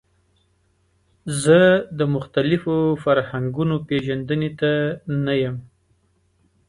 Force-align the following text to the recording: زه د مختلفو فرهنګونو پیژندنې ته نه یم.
زه 1.41 1.59
د 1.99 2.01
مختلفو 2.15 2.75
فرهنګونو 3.03 3.75
پیژندنې 3.87 4.49
ته 4.59 4.71
نه 5.25 5.33
یم. 5.41 5.55